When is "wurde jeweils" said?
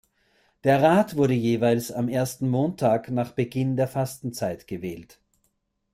1.15-1.91